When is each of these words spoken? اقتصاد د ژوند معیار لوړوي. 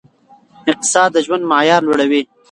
اقتصاد 0.71 1.09
د 1.13 1.17
ژوند 1.25 1.43
معیار 1.51 1.81
لوړوي. 1.85 2.21